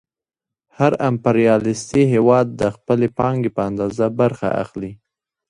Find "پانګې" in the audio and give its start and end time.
3.17-3.51